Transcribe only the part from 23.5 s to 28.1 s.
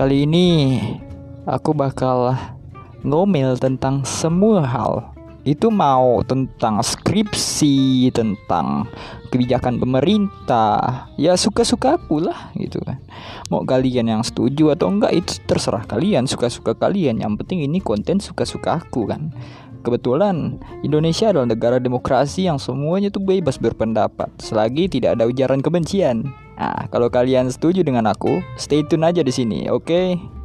berpendapat selagi tidak ada ujaran kebencian. Nah, kalau kalian setuju dengan